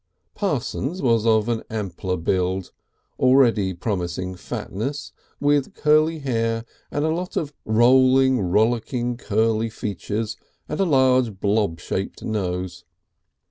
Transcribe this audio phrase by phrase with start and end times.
[0.33, 2.71] Parsons was of an ampler build,
[3.19, 10.37] already promising fatness, with curly hair and a lot of rolling, rollicking, curly features,
[10.67, 12.83] and a large blob shaped nose.